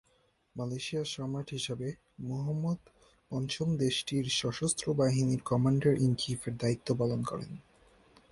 মালয়েশিয়ার 0.55 1.05
সম্রাট 1.05 1.47
হিসেবে 1.49 1.87
মুহাম্মাদ 2.19 2.79
পঞ্চম 3.31 3.69
দেশটির 3.77 4.25
সশস্ত্র 4.31 4.85
বাহিনীর 4.93 5.41
কমান্ডার 5.41 5.93
ইন-চীফের 5.97 6.53
দায়িত্ব 6.57 6.87
পালন 6.95 7.21
করেন। 7.23 7.51